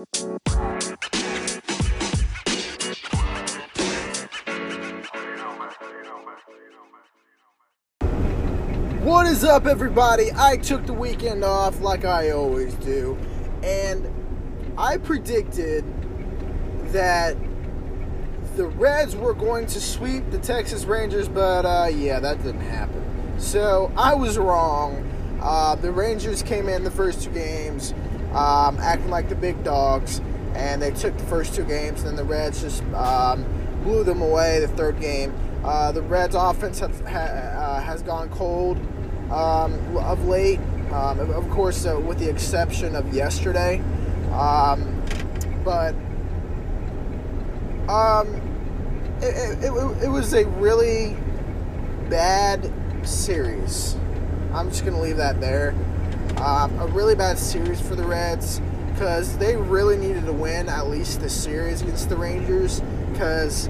What 0.00 0.40
is 9.26 9.44
up, 9.44 9.66
everybody? 9.66 10.30
I 10.34 10.56
took 10.56 10.86
the 10.86 10.94
weekend 10.94 11.44
off 11.44 11.82
like 11.82 12.06
I 12.06 12.30
always 12.30 12.72
do, 12.76 13.18
and 13.62 14.10
I 14.78 14.96
predicted 14.96 15.84
that 16.92 17.36
the 18.56 18.68
Reds 18.68 19.14
were 19.14 19.34
going 19.34 19.66
to 19.66 19.82
sweep 19.82 20.30
the 20.30 20.38
Texas 20.38 20.86
Rangers, 20.86 21.28
but 21.28 21.66
uh, 21.66 21.90
yeah, 21.92 22.20
that 22.20 22.42
didn't 22.42 22.62
happen. 22.62 23.38
So 23.38 23.92
I 23.98 24.14
was 24.14 24.38
wrong. 24.38 25.06
Uh, 25.42 25.74
the 25.74 25.92
Rangers 25.92 26.42
came 26.42 26.70
in 26.70 26.84
the 26.84 26.90
first 26.90 27.22
two 27.22 27.32
games 27.32 27.92
um, 28.32 28.78
acting 28.78 29.10
like 29.10 29.28
the 29.28 29.34
big 29.34 29.62
dogs, 29.64 30.20
and 30.54 30.80
they 30.80 30.90
took 30.90 31.16
the 31.16 31.24
first 31.24 31.54
two 31.54 31.64
games, 31.64 32.00
and 32.00 32.08
then 32.08 32.16
the 32.16 32.24
Reds 32.24 32.62
just 32.62 32.82
um, 32.94 33.44
blew 33.82 34.04
them 34.04 34.22
away 34.22 34.60
the 34.60 34.68
third 34.68 35.00
game. 35.00 35.32
Uh, 35.64 35.92
the 35.92 36.02
Reds' 36.02 36.34
offense 36.34 36.78
have, 36.78 36.98
ha, 37.06 37.18
uh, 37.18 37.80
has 37.80 38.02
gone 38.02 38.30
cold 38.30 38.78
um, 39.30 39.96
of 39.96 40.24
late, 40.24 40.60
um, 40.92 41.20
of 41.20 41.48
course, 41.50 41.86
uh, 41.86 41.98
with 41.98 42.18
the 42.18 42.28
exception 42.28 42.96
of 42.96 43.12
yesterday. 43.12 43.82
Um, 44.32 45.02
but 45.64 45.94
um, 47.88 48.34
it, 49.20 49.64
it, 49.64 50.04
it, 50.04 50.08
was 50.08 50.32
a 50.32 50.46
really 50.46 51.16
bad 52.08 52.72
series. 53.02 53.96
I'm 54.52 54.70
just 54.70 54.84
going 54.84 54.96
to 54.96 55.02
leave 55.02 55.16
that 55.16 55.40
there. 55.40 55.74
Um, 56.40 56.78
a 56.80 56.86
really 56.86 57.14
bad 57.14 57.38
series 57.38 57.80
for 57.80 57.94
the 57.94 58.04
Reds 58.04 58.62
because 58.92 59.36
they 59.36 59.56
really 59.56 59.98
needed 59.98 60.24
to 60.24 60.32
win 60.32 60.70
at 60.70 60.88
least 60.88 61.20
this 61.20 61.34
series 61.34 61.82
against 61.82 62.08
the 62.08 62.16
Rangers 62.16 62.80
because 63.12 63.68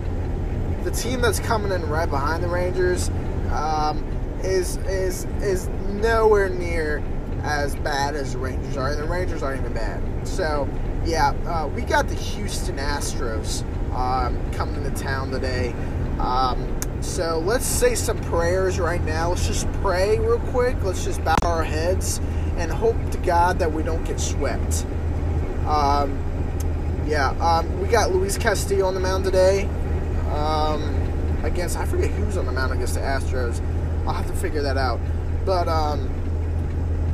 the 0.84 0.90
team 0.92 1.20
that's 1.20 1.40
coming 1.40 1.72
in 1.72 1.84
right 1.88 2.08
behind 2.08 2.44
the 2.44 2.48
Rangers 2.48 3.10
um, 3.52 4.04
is 4.44 4.77
is 4.78 5.24
is 5.42 5.66
nowhere 5.88 6.48
near 6.48 7.02
as 7.42 7.74
bad 7.77 8.14
as 8.14 8.34
the 8.34 8.38
Rangers 8.38 8.77
are, 8.77 8.90
and 8.90 8.98
the 8.98 9.05
Rangers 9.05 9.42
aren't 9.42 9.60
even 9.60 9.72
bad. 9.72 10.28
So, 10.28 10.68
yeah, 11.05 11.30
uh, 11.46 11.68
we 11.68 11.82
got 11.82 12.08
the 12.08 12.14
Houston 12.14 12.77
Astros 12.77 13.62
um, 13.94 14.38
coming 14.52 14.82
to 14.84 14.90
town 14.90 15.30
today. 15.30 15.74
Um, 16.18 16.69
so 17.00 17.38
let's 17.38 17.66
say 17.66 17.94
some 17.94 18.18
prayers 18.24 18.78
right 18.78 19.02
now. 19.02 19.30
Let's 19.30 19.46
just 19.46 19.70
pray 19.74 20.18
real 20.18 20.38
quick. 20.38 20.82
Let's 20.82 21.04
just 21.04 21.24
bow 21.24 21.36
our 21.42 21.64
heads 21.64 22.20
and 22.56 22.70
hope 22.70 22.96
to 23.10 23.18
God 23.18 23.58
that 23.58 23.72
we 23.72 23.82
don't 23.82 24.04
get 24.04 24.20
swept. 24.20 24.84
Um, 25.66 26.18
yeah, 27.06 27.30
um, 27.40 27.80
we 27.80 27.88
got 27.88 28.12
Luis 28.12 28.36
Castillo 28.36 28.86
on 28.86 28.94
the 28.94 29.00
mound 29.00 29.24
today. 29.24 29.64
Um, 30.32 31.40
against 31.42 31.76
I 31.76 31.84
forget 31.86 32.10
who's 32.10 32.36
on 32.36 32.46
the 32.46 32.52
mound 32.52 32.72
against 32.72 32.94
the 32.94 33.00
Astros. 33.00 33.60
I'll 34.06 34.14
have 34.14 34.26
to 34.26 34.34
figure 34.34 34.62
that 34.62 34.76
out. 34.76 35.00
But 35.44 35.68
um, 35.68 36.08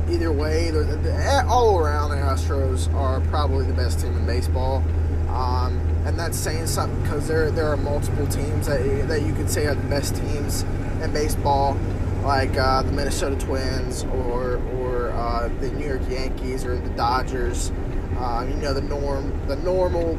either 0.09 0.31
way, 0.31 0.69
the, 0.71 0.83
the, 0.83 1.45
all 1.47 1.79
around 1.79 2.11
the 2.11 2.17
Astros 2.17 2.93
are 2.93 3.21
probably 3.21 3.65
the 3.65 3.73
best 3.73 3.99
team 3.99 4.15
in 4.17 4.25
baseball. 4.25 4.83
Um, 5.29 5.79
and 6.07 6.17
that's 6.17 6.37
saying 6.37 6.65
something 6.65 6.99
because 7.01 7.27
there 7.27 7.51
there 7.51 7.67
are 7.67 7.75
multiple 7.75 8.25
teams 8.27 8.67
that 8.67 9.07
that 9.09 9.23
you 9.23 9.33
could 9.33 9.49
say 9.49 9.65
are 9.65 9.75
the 9.75 9.89
best 9.89 10.15
teams 10.15 10.63
in 11.03 11.11
baseball, 11.11 11.77
like 12.23 12.57
uh, 12.57 12.81
the 12.81 12.91
Minnesota 12.93 13.35
Twins 13.35 14.05
or 14.05 14.55
or 14.73 15.11
uh, 15.11 15.49
the 15.59 15.69
New 15.71 15.85
York 15.85 16.01
Yankees 16.09 16.65
or 16.65 16.77
the 16.77 16.89
Dodgers. 16.91 17.73
Uh, 18.17 18.45
you 18.47 18.55
know 18.55 18.73
the 18.73 18.81
norm 18.81 19.47
the 19.47 19.57
normal 19.57 20.17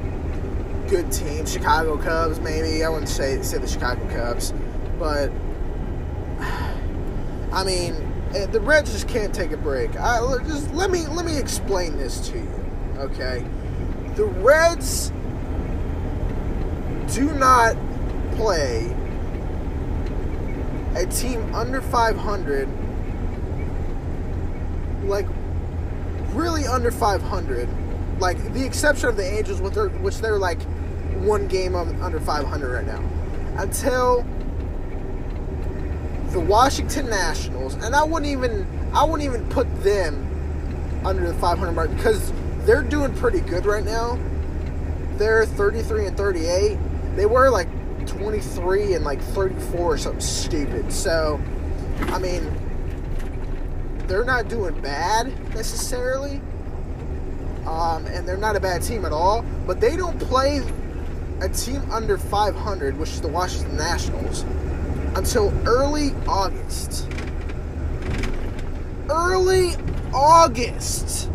good 0.89 1.11
teams, 1.11 1.50
Chicago 1.50 1.97
Cubs 1.97 2.39
maybe. 2.41 2.84
I 2.84 2.91
wouldn't 2.91 3.08
say 3.08 3.41
say 3.41 3.56
the 3.56 3.67
Chicago 3.67 4.06
Cubs, 4.11 4.52
but 4.98 5.33
I 7.51 7.64
mean, 7.64 7.95
eh, 8.34 8.45
the 8.45 8.61
Reds 8.61 8.92
just 8.92 9.08
can't 9.08 9.34
take 9.34 9.52
a 9.52 9.57
break. 9.57 9.98
I, 9.98 10.20
just 10.46 10.70
let 10.74 10.90
me 10.90 11.07
let 11.07 11.24
me 11.24 11.39
explain 11.39 11.96
this 11.96 12.29
to 12.29 12.36
you, 12.36 12.64
okay? 12.98 13.42
The 14.17 14.27
Reds 14.27 15.13
do 17.13 17.33
not 17.33 17.77
play 18.36 18.95
a 20.95 21.07
team 21.07 21.55
under 21.55 21.80
500, 21.80 22.69
like 25.05 25.27
really 26.30 26.67
under 26.67 26.91
500, 26.91 27.69
like 28.20 28.52
the 28.52 28.64
exception 28.64 29.08
of 29.08 29.17
the 29.17 29.24
Angels, 29.24 29.61
which 29.61 29.74
they're, 29.74 29.89
which 29.89 30.19
they're 30.19 30.39
like 30.39 30.61
one 31.20 31.48
game 31.48 31.74
under 31.74 32.20
500 32.20 32.73
right 32.73 32.86
now, 32.86 33.02
until 33.61 34.25
the 36.30 36.40
Washington 36.40 37.08
Nationals, 37.08 37.75
and 37.75 37.95
I 37.95 38.05
wouldn't 38.05 38.30
even 38.30 38.67
I 38.92 39.05
wouldn't 39.05 39.23
even 39.23 39.48
put 39.48 39.67
them 39.83 40.25
under 41.05 41.27
the 41.27 41.35
500 41.35 41.73
mark 41.73 41.90
because 41.95 42.33
they're 42.64 42.83
doing 42.83 43.14
pretty 43.14 43.40
good 43.40 43.67
right 43.67 43.85
now. 43.85 44.19
They're 45.17 45.46
33 45.46 46.07
and 46.07 46.17
38. 46.17 46.79
They 47.18 47.27
were 47.27 47.51
like 47.51 47.67
23 48.06 48.95
and 48.95 49.05
like 49.05 49.20
34 49.20 49.80
or 49.80 49.98
something 49.98 50.20
stupid. 50.20 50.92
So, 50.92 51.40
I 52.02 52.20
mean, 52.20 52.48
they're 54.06 54.24
not 54.24 54.46
doing 54.46 54.80
bad 54.80 55.27
necessarily. 55.52 56.40
Um, 57.67 58.07
and 58.07 58.27
they're 58.27 58.36
not 58.36 58.55
a 58.55 58.61
bad 58.61 58.84
team 58.84 59.05
at 59.05 59.11
all. 59.11 59.45
But 59.67 59.80
they 59.80 59.96
don't 59.96 60.17
play 60.20 60.62
a 61.40 61.48
team 61.48 61.83
under 61.90 62.17
500, 62.17 62.96
which 62.96 63.11
is 63.11 63.20
the 63.20 63.27
Washington 63.27 63.77
Nationals 63.77 64.42
until 65.17 65.52
early 65.67 66.14
August. 66.28 67.08
Early 69.11 69.73
August. 70.14 71.33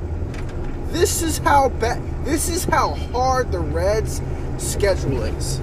This 0.88 1.22
is 1.22 1.40
how 1.40 1.68
bad. 1.68 2.02
This 2.24 2.48
is 2.48 2.64
how 2.64 2.92
hard 3.12 3.52
the 3.52 3.60
Reds' 3.60 4.22
schedule 4.58 5.24
is. 5.24 5.60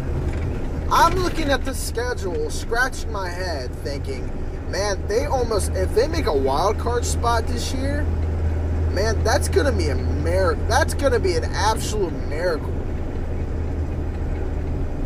I'm 0.92 1.14
looking 1.14 1.50
at 1.50 1.64
the 1.64 1.72
schedule, 1.72 2.50
scratching 2.50 3.12
my 3.12 3.28
head, 3.28 3.72
thinking, 3.84 4.28
man, 4.72 5.00
they 5.06 5.24
almost 5.26 5.70
if 5.72 5.94
they 5.94 6.08
make 6.08 6.26
a 6.26 6.36
wild 6.36 6.80
card 6.80 7.04
spot 7.04 7.46
this 7.46 7.72
year, 7.72 8.02
man, 8.92 9.22
that's 9.22 9.48
gonna 9.48 9.70
be 9.70 9.90
a 9.90 9.94
miracle. 9.94 10.64
That's 10.66 10.94
gonna 10.94 11.20
be 11.20 11.36
an 11.36 11.44
absolute 11.44 12.12
miracle. 12.28 12.74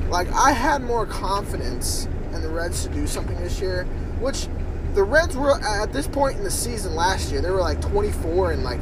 Like 0.09 0.33
I 0.33 0.53
had 0.53 0.83
more 0.83 1.05
confidence 1.05 2.07
in 2.33 2.41
the 2.41 2.49
Reds 2.49 2.85
to 2.85 2.89
do 2.89 3.07
something 3.07 3.37
this 3.37 3.61
year, 3.61 3.85
which 4.21 4.49
the 4.95 5.03
Reds 5.03 5.37
were 5.37 5.61
at 5.61 5.93
this 5.93 6.07
point 6.07 6.39
in 6.39 6.45
the 6.45 6.51
season 6.51 6.95
last 6.95 7.31
year, 7.31 7.43
they 7.43 7.51
were 7.51 7.61
like 7.61 7.83
24 7.83 8.53
and 8.53 8.65
like 8.65 8.81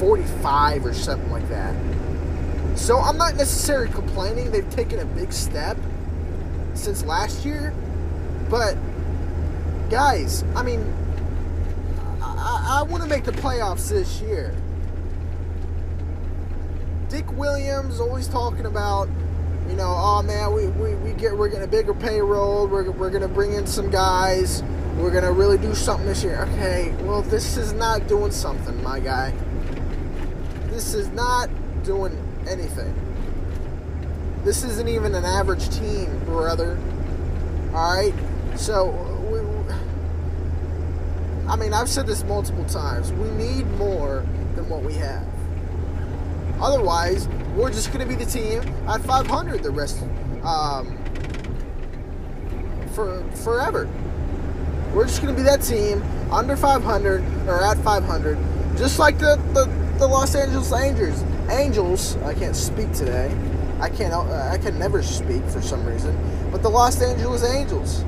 45 0.00 0.86
or 0.86 0.92
something 0.92 1.30
like 1.30 1.48
that. 1.50 1.72
So 2.76 2.98
I'm 2.98 3.16
not 3.16 3.36
necessarily 3.36 3.92
complaining. 3.92 4.50
They've 4.50 4.68
taken 4.70 4.98
a 4.98 5.04
big 5.04 5.32
step 5.32 5.76
since 6.74 7.04
last 7.04 7.44
year. 7.44 7.74
But, 8.48 8.76
guys, 9.90 10.44
I 10.54 10.62
mean, 10.62 10.80
I, 12.20 12.80
I 12.80 12.82
want 12.82 13.02
to 13.02 13.08
make 13.08 13.24
the 13.24 13.32
playoffs 13.32 13.88
this 13.88 14.20
year. 14.20 14.54
Dick 17.08 17.30
Williams 17.32 18.00
always 18.00 18.26
talking 18.26 18.66
about 18.66 19.08
you 19.68 19.76
know, 19.76 19.94
oh 19.96 20.22
man, 20.22 20.52
we, 20.52 20.66
we, 20.66 20.94
we 20.96 21.12
get 21.12 21.36
we're 21.36 21.48
getting 21.48 21.64
a 21.64 21.68
bigger 21.68 21.94
payroll. 21.94 22.66
We're, 22.66 22.90
we're 22.90 23.10
gonna 23.10 23.28
bring 23.28 23.52
in 23.52 23.66
some 23.66 23.90
guys. 23.90 24.62
We're 24.96 25.10
gonna 25.10 25.32
really 25.32 25.56
do 25.56 25.74
something 25.74 26.06
this 26.06 26.22
year. 26.22 26.46
Okay, 26.52 26.94
well 27.02 27.22
this 27.22 27.56
is 27.56 27.72
not 27.72 28.06
doing 28.08 28.32
something, 28.32 28.82
my 28.82 29.00
guy. 29.00 29.32
This 30.66 30.94
is 30.94 31.08
not 31.08 31.48
doing 31.84 32.16
anything. 32.48 32.94
This 34.44 34.64
isn't 34.64 34.88
even 34.88 35.14
an 35.14 35.24
average 35.24 35.68
team, 35.70 36.18
brother. 36.24 36.76
All 37.72 37.94
right, 37.94 38.14
so 38.56 38.90
we, 39.30 39.38
I 41.48 41.54
mean, 41.54 41.72
I've 41.72 41.88
said 41.88 42.08
this 42.08 42.24
multiple 42.24 42.64
times. 42.64 43.12
We 43.12 43.30
need 43.30 43.66
more 43.78 44.26
than 44.56 44.68
what 44.68 44.82
we 44.82 44.94
have. 44.94 45.24
Otherwise, 46.60 47.28
we're 47.54 47.70
just 47.70 47.92
going 47.92 48.06
to 48.06 48.06
be 48.06 48.16
the 48.16 48.28
team 48.28 48.60
at 48.88 49.00
500 49.02 49.62
the 49.62 49.70
rest 49.70 50.02
um, 50.42 50.98
for 52.94 53.22
forever. 53.44 53.88
We're 54.92 55.06
just 55.06 55.22
going 55.22 55.34
to 55.34 55.40
be 55.40 55.44
that 55.46 55.62
team 55.62 56.02
under 56.32 56.56
500 56.56 57.22
or 57.46 57.62
at 57.62 57.78
500, 57.78 58.38
just 58.76 58.98
like 58.98 59.18
the, 59.18 59.36
the, 59.54 59.66
the 59.98 60.06
Los 60.06 60.34
Angeles 60.34 60.72
Angels. 60.72 61.22
Angels, 61.48 62.16
I 62.18 62.34
can't 62.34 62.56
speak 62.56 62.92
today. 62.92 63.34
I 63.82 63.88
can't. 63.90 64.14
I 64.14 64.58
can 64.58 64.78
never 64.78 65.02
speak 65.02 65.44
for 65.46 65.60
some 65.60 65.84
reason. 65.84 66.16
But 66.52 66.62
the 66.62 66.70
Los 66.70 67.02
Angeles 67.02 67.42
Angels. 67.44 68.04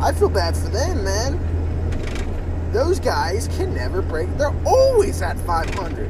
I 0.00 0.12
feel 0.12 0.28
bad 0.28 0.56
for 0.56 0.68
them, 0.68 1.02
man. 1.02 2.72
Those 2.72 3.00
guys 3.00 3.48
can 3.56 3.74
never 3.74 4.00
break. 4.00 4.34
They're 4.38 4.54
always 4.64 5.22
at 5.22 5.36
500. 5.40 6.06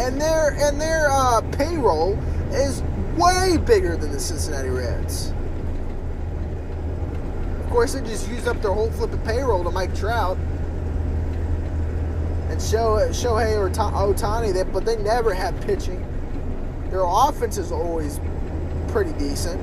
and 0.00 0.20
their 0.20 0.54
and 0.58 0.80
their 0.80 1.08
uh, 1.08 1.40
payroll 1.52 2.18
is 2.50 2.82
way 3.16 3.56
bigger 3.58 3.96
than 3.96 4.10
the 4.10 4.18
Cincinnati 4.20 4.70
Reds. 4.70 5.32
Of 7.60 7.70
course, 7.70 7.94
they 7.94 8.00
just 8.00 8.28
used 8.28 8.48
up 8.48 8.60
their 8.60 8.72
whole 8.72 8.90
flipping 8.90 9.20
payroll 9.20 9.62
to 9.62 9.70
Mike 9.70 9.94
Trout 9.94 10.36
and 12.48 12.58
Shohei 12.58 13.56
or 13.56 13.70
Ohtani, 13.70 14.52
that, 14.54 14.72
but 14.72 14.84
they 14.84 14.96
never 14.96 15.32
had 15.32 15.60
pitching. 15.62 16.07
Their 16.90 17.04
offense 17.04 17.58
is 17.58 17.70
always 17.70 18.20
pretty 18.88 19.12
decent. 19.12 19.60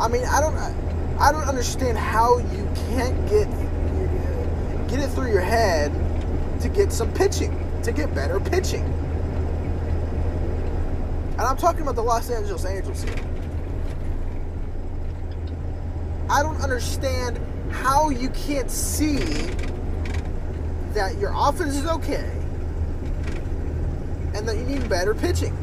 I 0.00 0.08
mean, 0.08 0.24
I 0.24 0.40
don't, 0.40 0.56
I 1.18 1.32
don't 1.32 1.48
understand 1.48 1.96
how 1.96 2.38
you 2.38 2.68
can't 2.90 3.28
get 3.28 3.48
get 4.88 5.00
it 5.00 5.08
through 5.10 5.30
your 5.30 5.40
head 5.40 5.92
to 6.60 6.68
get 6.68 6.92
some 6.92 7.12
pitching, 7.12 7.80
to 7.82 7.92
get 7.92 8.14
better 8.14 8.38
pitching. 8.38 8.84
And 11.32 11.40
I'm 11.40 11.56
talking 11.56 11.82
about 11.82 11.96
the 11.96 12.02
Los 12.02 12.30
Angeles 12.30 12.64
Angels 12.64 13.02
here. 13.02 13.16
I 16.30 16.42
don't 16.42 16.60
understand 16.60 17.38
how 17.70 18.10
you 18.10 18.30
can't 18.30 18.70
see 18.70 19.18
that 20.94 21.18
your 21.18 21.32
offense 21.34 21.76
is 21.76 21.86
okay 21.86 22.45
and 24.36 24.46
that 24.46 24.56
you 24.58 24.64
need 24.64 24.86
better 24.88 25.14
pitching. 25.14 25.56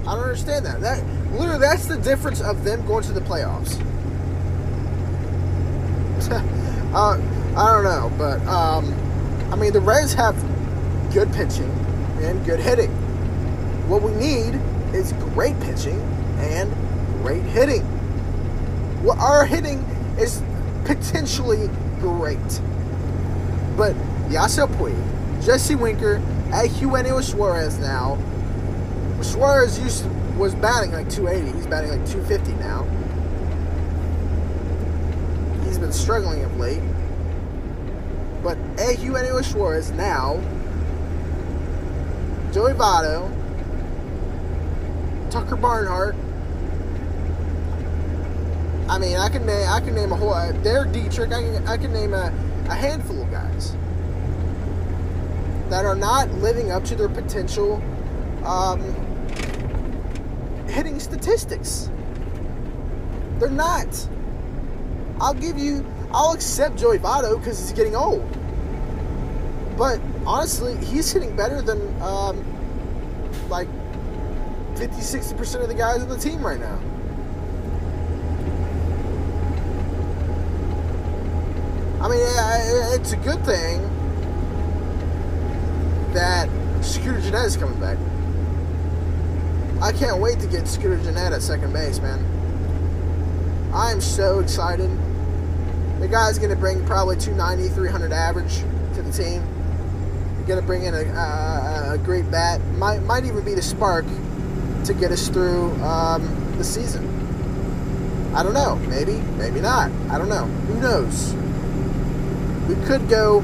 I 0.00 0.16
don't 0.16 0.24
understand 0.24 0.66
that. 0.66 0.80
That 0.80 1.04
literally 1.32 1.60
that's 1.60 1.86
the 1.86 1.96
difference 1.96 2.40
of 2.40 2.64
them 2.64 2.84
going 2.86 3.04
to 3.04 3.12
the 3.12 3.20
playoffs. 3.20 3.80
uh, 6.94 7.20
I 7.56 7.72
don't 7.72 7.84
know, 7.84 8.12
but 8.18 8.40
um, 8.48 8.92
I 9.52 9.56
mean 9.56 9.72
the 9.72 9.80
Reds 9.80 10.12
have 10.14 10.34
good 11.12 11.32
pitching 11.32 11.70
and 12.20 12.44
good 12.44 12.58
hitting. 12.58 12.90
What 13.88 14.02
we 14.02 14.12
need 14.12 14.60
is 14.92 15.12
great 15.34 15.58
pitching 15.60 16.00
and 16.38 16.72
great 17.22 17.42
hitting. 17.42 17.82
What 19.04 19.18
our 19.18 19.44
hitting 19.44 19.78
is 20.18 20.42
potentially 20.84 21.68
great. 22.00 22.38
But 23.76 23.94
Yasiel 24.28 24.68
Puig, 24.76 25.44
Jesse 25.44 25.74
Winker, 25.74 26.20
Eugenio 26.62 27.20
Suarez 27.20 27.78
now. 27.78 28.16
Suarez 29.22 29.78
used 29.78 30.04
to, 30.04 30.08
was 30.38 30.54
batting 30.54 30.92
like 30.92 31.10
280. 31.10 31.56
He's 31.56 31.66
batting 31.66 31.90
like 31.90 32.06
250 32.06 32.52
now. 32.62 32.84
He's 35.64 35.78
been 35.78 35.92
struggling 35.92 36.44
of 36.44 36.56
late. 36.56 36.82
But 38.42 38.56
Eugenio 38.78 39.42
Suarez 39.42 39.90
now. 39.90 40.40
Joey 42.52 42.72
Votto. 42.74 43.28
Tucker 45.30 45.56
Barnhart. 45.56 46.14
I 48.88 48.98
mean, 48.98 49.16
I 49.16 49.28
can 49.28 49.44
name 49.44 49.68
I 49.68 49.80
can 49.80 49.94
name 49.94 50.12
a 50.12 50.16
whole. 50.16 50.34
Uh, 50.34 50.52
Derek 50.62 50.92
Dietrich. 50.92 51.32
I 51.32 51.42
can 51.42 51.66
I 51.66 51.76
can 51.76 51.92
name 51.92 52.14
a, 52.14 52.32
a 52.68 52.74
handful 52.74 53.20
of 53.20 53.30
guys 53.32 53.74
that 55.70 55.84
are 55.84 55.94
not 55.94 56.30
living 56.34 56.70
up 56.70 56.84
to 56.84 56.94
their 56.94 57.08
potential 57.08 57.82
um, 58.44 58.80
hitting 60.68 61.00
statistics. 61.00 61.90
They're 63.38 63.48
not. 63.48 64.08
I'll 65.20 65.34
give 65.34 65.58
you. 65.58 65.84
I'll 66.12 66.32
accept 66.32 66.76
Joey 66.76 66.98
Votto 66.98 67.38
because 67.38 67.58
he's 67.58 67.72
getting 67.72 67.96
old. 67.96 68.22
But 69.76 70.00
honestly, 70.26 70.76
he's 70.84 71.10
hitting 71.10 71.34
better 71.34 71.60
than 71.60 71.80
um, 72.00 72.44
like 73.48 73.68
50, 74.76 74.96
60% 74.96 75.62
of 75.62 75.68
the 75.68 75.74
guys 75.74 76.02
on 76.02 76.08
the 76.08 76.18
team 76.18 76.44
right 76.44 76.60
now. 76.60 76.78
I 82.00 82.08
mean, 82.08 82.20
it's 83.00 83.12
a 83.12 83.16
good 83.16 83.44
thing 83.44 83.93
that 86.14 86.48
Scooter 86.82 87.18
is 87.18 87.56
coming 87.56 87.78
back. 87.78 87.98
I 89.82 89.92
can't 89.92 90.20
wait 90.20 90.40
to 90.40 90.46
get 90.46 90.66
Scooter 90.66 90.96
Gennett 90.96 91.32
at 91.32 91.42
second 91.42 91.72
base, 91.72 91.98
man. 92.00 92.24
I 93.74 93.90
am 93.90 94.00
so 94.00 94.38
excited. 94.40 94.90
The 96.00 96.08
guy's 96.08 96.38
going 96.38 96.50
to 96.50 96.56
bring 96.56 96.84
probably 96.86 97.16
290, 97.16 97.74
300 97.74 98.12
average 98.12 98.58
to 98.94 99.02
the 99.02 99.12
team. 99.12 99.42
Going 100.46 100.60
to 100.60 100.66
bring 100.66 100.84
in 100.84 100.94
a, 100.94 100.98
a, 100.98 101.94
a, 101.94 101.98
great 101.98 102.30
bat. 102.30 102.60
Might, 102.76 103.02
might 103.04 103.24
even 103.24 103.44
be 103.44 103.54
the 103.54 103.62
spark 103.62 104.04
to 104.84 104.92
get 104.92 105.10
us 105.10 105.28
through 105.28 105.72
um, 105.82 106.54
the 106.58 106.64
season. 106.64 107.02
I 108.34 108.42
don't 108.42 108.52
know. 108.52 108.76
Maybe, 108.76 109.14
maybe 109.38 109.60
not. 109.60 109.90
I 110.10 110.18
don't 110.18 110.28
know. 110.28 110.44
Who 110.44 110.80
knows? 110.80 111.34
We 112.68 112.74
could 112.86 113.08
go 113.08 113.40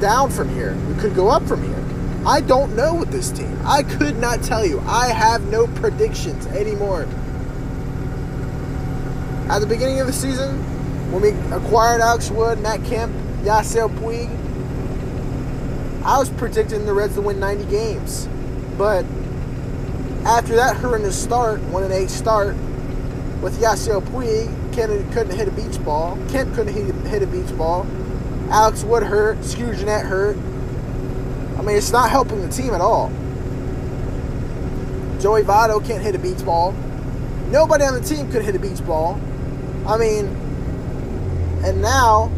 down 0.00 0.30
from 0.30 0.48
here. 0.48 0.74
We 0.88 0.94
could 1.00 1.14
go 1.14 1.28
up 1.28 1.42
from 1.44 1.62
here. 1.62 1.80
I 2.26 2.40
don't 2.40 2.74
know 2.74 2.94
with 2.94 3.10
this 3.10 3.30
team. 3.30 3.58
I 3.64 3.82
could 3.82 4.18
not 4.18 4.42
tell 4.42 4.64
you. 4.64 4.80
I 4.80 5.08
have 5.08 5.46
no 5.48 5.66
predictions 5.66 6.46
anymore. 6.46 7.06
At 9.50 9.58
the 9.58 9.66
beginning 9.66 10.00
of 10.00 10.06
the 10.06 10.12
season, 10.12 10.56
when 11.12 11.20
we 11.20 11.30
acquired 11.54 12.00
Alex 12.00 12.30
Wood, 12.30 12.60
Matt 12.60 12.82
Kemp, 12.84 13.14
Yasiel 13.42 13.90
Puig, 13.98 14.30
I 16.04 16.18
was 16.18 16.30
predicting 16.30 16.86
the 16.86 16.94
Reds 16.94 17.14
to 17.14 17.20
win 17.20 17.38
90 17.40 17.64
games. 17.66 18.26
But 18.78 19.04
after 20.24 20.56
that 20.56 20.76
horrendous 20.76 21.22
start, 21.22 21.60
1 21.60 21.82
and 21.82 21.92
8 21.92 22.08
start, 22.08 22.56
with 23.42 23.60
Yasiel 23.60 24.00
Puig, 24.00 24.50
couldn't 24.74 25.36
hit 25.36 25.46
a 25.46 25.50
beach 25.52 25.78
ball. 25.84 26.18
Kemp 26.30 26.54
couldn't 26.54 26.74
hit 27.06 27.22
a 27.22 27.26
beach 27.26 27.54
ball. 27.56 27.86
Alex 28.54 28.84
Wood 28.84 29.02
hurt. 29.02 29.44
Scooter 29.44 29.74
Gennett 29.74 30.06
hurt. 30.06 30.36
I 31.58 31.62
mean, 31.62 31.76
it's 31.76 31.90
not 31.90 32.08
helping 32.08 32.40
the 32.40 32.48
team 32.48 32.72
at 32.72 32.80
all. 32.80 33.08
Joey 35.20 35.42
Votto 35.42 35.84
can't 35.84 36.00
hit 36.00 36.14
a 36.14 36.20
beach 36.20 36.44
ball. 36.44 36.70
Nobody 37.48 37.82
on 37.82 37.94
the 37.94 38.00
team 38.00 38.30
could 38.30 38.42
hit 38.42 38.54
a 38.54 38.60
beach 38.60 38.78
ball. 38.86 39.20
I 39.88 39.98
mean, 39.98 40.26
and 41.64 41.82
now 41.82 42.30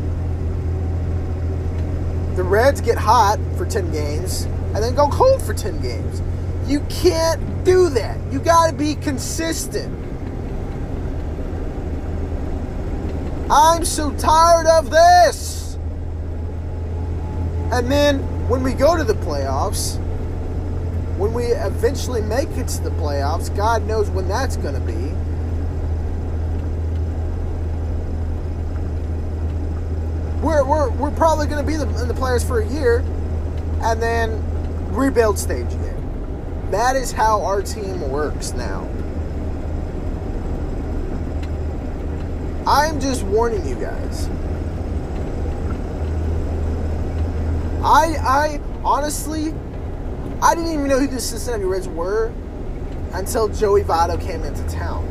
the 2.34 2.42
Reds 2.42 2.80
get 2.80 2.96
hot 2.96 3.38
for 3.58 3.66
10 3.66 3.92
games 3.92 4.44
and 4.74 4.76
then 4.76 4.94
go 4.94 5.10
cold 5.10 5.42
for 5.42 5.52
10 5.52 5.82
games. 5.82 6.22
You 6.66 6.80
can't 6.88 7.62
do 7.62 7.90
that. 7.90 8.18
You 8.32 8.38
got 8.38 8.70
to 8.70 8.72
be 8.74 8.94
consistent. 8.94 9.92
I'm 13.50 13.84
so 13.84 14.12
tired 14.12 14.66
of 14.66 14.88
this. 14.88 15.55
And 17.72 17.90
then 17.90 18.20
when 18.48 18.62
we 18.62 18.72
go 18.72 18.96
to 18.96 19.04
the 19.04 19.14
playoffs, 19.14 19.98
when 21.16 21.32
we 21.32 21.44
eventually 21.46 22.20
make 22.20 22.48
it 22.50 22.68
to 22.68 22.82
the 22.82 22.90
playoffs, 22.90 23.54
God 23.56 23.86
knows 23.86 24.08
when 24.10 24.28
that's 24.28 24.56
going 24.56 24.74
to 24.74 24.80
be. 24.80 24.92
We're, 30.46 30.64
we're, 30.64 30.90
we're 30.90 31.10
probably 31.10 31.46
going 31.46 31.64
to 31.64 31.66
be 31.66 31.76
the, 31.76 31.88
in 32.02 32.06
the 32.06 32.14
players 32.14 32.44
for 32.44 32.60
a 32.60 32.68
year 32.68 32.98
and 33.80 34.00
then 34.00 34.42
rebuild 34.92 35.38
stage 35.38 35.66
again. 35.66 36.68
That 36.70 36.94
is 36.94 37.10
how 37.10 37.42
our 37.42 37.62
team 37.62 38.08
works 38.10 38.52
now. 38.52 38.88
I'm 42.66 43.00
just 43.00 43.22
warning 43.22 43.66
you 43.66 43.76
guys. 43.76 44.28
I 47.82 48.16
I 48.16 48.60
honestly 48.84 49.54
I 50.42 50.54
didn't 50.54 50.72
even 50.72 50.88
know 50.88 50.98
who 50.98 51.06
the 51.06 51.20
Cincinnati 51.20 51.64
Reds 51.64 51.88
were 51.88 52.32
until 53.12 53.48
Joey 53.48 53.82
Votto 53.82 54.20
came 54.20 54.42
into 54.42 54.62
town. 54.68 55.04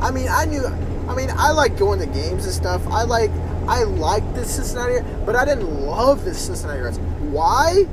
I 0.00 0.10
mean, 0.10 0.28
I 0.28 0.44
knew. 0.44 0.64
I 0.66 1.14
mean, 1.14 1.30
I 1.30 1.50
like 1.52 1.78
going 1.78 2.00
to 2.00 2.06
games 2.06 2.44
and 2.44 2.54
stuff. 2.54 2.86
I 2.88 3.02
like 3.04 3.30
I 3.66 3.84
like 3.84 4.34
the 4.34 4.44
Cincinnati, 4.44 5.04
but 5.24 5.34
I 5.34 5.44
didn't 5.44 5.86
love 5.86 6.24
the 6.24 6.34
Cincinnati 6.34 6.80
Reds. 6.80 6.98
Why? 6.98 7.86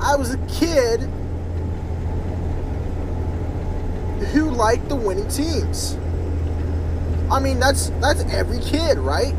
I 0.00 0.16
was 0.16 0.34
a 0.34 0.38
kid 0.46 1.00
who 4.32 4.50
liked 4.50 4.88
the 4.88 4.96
winning 4.96 5.28
teams. 5.28 5.96
I 7.30 7.40
mean, 7.40 7.58
that's 7.58 7.90
that's 8.00 8.22
every 8.32 8.60
kid, 8.60 8.98
right? 8.98 9.34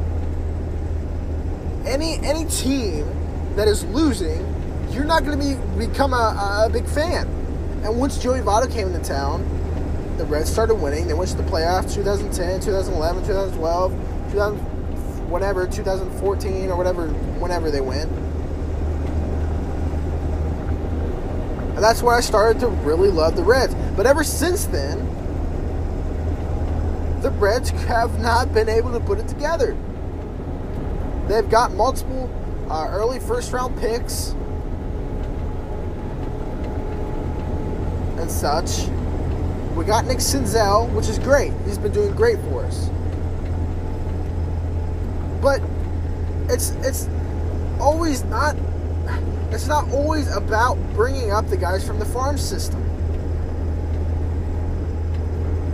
Any 1.86 2.18
any 2.20 2.46
team 2.46 3.06
that 3.56 3.68
is 3.68 3.84
losing, 3.86 4.46
you're 4.92 5.06
not 5.06 5.24
going 5.24 5.40
to 5.40 5.46
be 5.46 5.88
become 5.88 6.14
a, 6.14 6.66
a, 6.66 6.70
big 6.70 6.86
fan. 6.86 7.28
And 7.84 7.98
once 7.98 8.18
Joey 8.18 8.40
Votto 8.40 8.72
came 8.72 8.88
into 8.88 9.08
town, 9.08 9.44
the 10.18 10.26
Reds 10.26 10.52
started 10.52 10.76
winning. 10.76 11.08
They 11.08 11.14
went 11.14 11.30
to 11.32 11.38
the 11.38 11.44
playoffs 11.44 11.94
2010, 11.94 12.62
2011, 12.62 13.26
2012, 13.26 15.30
whatever 15.30 15.68
2014 15.68 16.70
or 16.70 16.76
whatever 16.76 17.08
whenever 17.08 17.72
they 17.72 17.82
went. 17.82 18.12
And 21.76 21.84
that's 21.84 22.04
when 22.04 22.14
I 22.14 22.20
started 22.20 22.60
to 22.60 22.68
really 22.68 23.10
love 23.10 23.38
the 23.38 23.44
Reds. 23.44 23.74
But 23.96 24.06
ever 24.06 24.24
since 24.24 24.66
then, 24.66 24.98
the 27.22 27.32
Reds 27.32 27.70
have 27.70 28.20
not 28.20 28.54
been 28.54 28.68
able 28.68 28.92
to 28.92 29.00
put 29.00 29.20
it 29.20 29.28
together. 29.28 29.78
They've 31.30 31.48
got 31.48 31.74
multiple 31.76 32.28
uh, 32.72 32.88
early 32.90 33.20
first 33.20 33.54
round 33.54 33.80
picks 33.80 34.30
and 38.20 38.32
such. 38.32 38.88
We 39.76 39.86
got 39.86 40.06
Nick 40.08 40.18
Senzel, 40.18 40.92
which 40.92 41.08
is 41.08 41.20
great. 41.20 41.54
He's 41.66 41.78
been 41.78 41.92
doing 41.92 42.16
great 42.16 42.40
for 42.40 42.66
us. 42.66 42.90
But 45.40 45.62
it's 46.50 46.72
it's 46.82 47.08
always 47.80 48.24
not 48.24 48.56
it's 49.52 49.68
not 49.68 49.88
always 49.92 50.36
about 50.36 50.80
bringing 50.96 51.32
up 51.32 51.48
the 51.48 51.58
guys 51.58 51.86
from 51.86 52.00
the 52.00 52.06
farm 52.06 52.40
system. 52.40 52.84